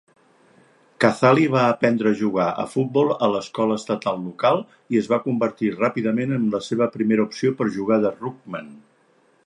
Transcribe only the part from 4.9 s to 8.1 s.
i es va convertir ràpidament en la seva primera opció per jugar